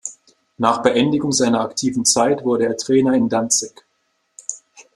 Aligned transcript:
Nach 0.57 0.81
Beendigung 0.81 1.31
seiner 1.31 1.61
aktiven 1.61 2.05
Zeit 2.05 2.43
wurde 2.43 2.65
er 2.65 2.75
Trainer 2.75 3.13
in 3.13 3.29
Danzig. 3.29 3.85